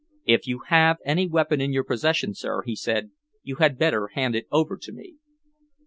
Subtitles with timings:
[0.25, 3.11] "If you have any weapon in your possession, sir," he said,
[3.43, 5.17] "you had better hand it over to me."